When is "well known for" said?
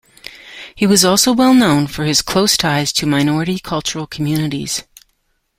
1.31-2.05